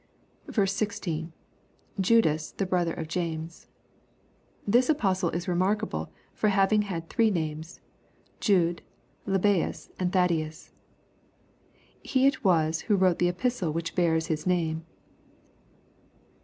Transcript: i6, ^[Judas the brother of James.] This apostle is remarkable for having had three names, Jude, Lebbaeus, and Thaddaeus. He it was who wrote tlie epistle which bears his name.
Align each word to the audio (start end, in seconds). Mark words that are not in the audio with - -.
i6, 0.49 1.31
^[Judas 1.99 2.57
the 2.57 2.65
brother 2.65 2.93
of 2.95 3.07
James.] 3.07 3.67
This 4.65 4.89
apostle 4.89 5.29
is 5.29 5.47
remarkable 5.47 6.11
for 6.33 6.47
having 6.49 6.81
had 6.81 7.07
three 7.07 7.29
names, 7.29 7.81
Jude, 8.39 8.81
Lebbaeus, 9.27 9.91
and 9.99 10.11
Thaddaeus. 10.11 10.71
He 12.01 12.25
it 12.25 12.43
was 12.43 12.81
who 12.89 12.95
wrote 12.95 13.19
tlie 13.19 13.29
epistle 13.29 13.73
which 13.73 13.93
bears 13.93 14.25
his 14.25 14.47
name. 14.47 14.87